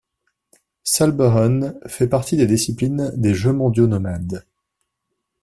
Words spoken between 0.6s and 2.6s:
Salburun fait partie des